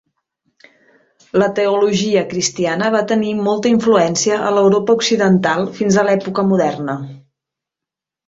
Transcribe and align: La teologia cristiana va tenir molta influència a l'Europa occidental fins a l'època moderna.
La 1.41 1.49
teologia 1.59 2.21
cristiana 2.31 2.87
va 2.95 3.03
tenir 3.11 3.35
molta 3.49 3.69
influència 3.73 4.39
a 4.47 4.53
l'Europa 4.55 4.95
occidental 5.01 5.63
fins 5.81 5.99
a 5.99 6.07
l'època 6.09 6.47
moderna. 6.53 6.97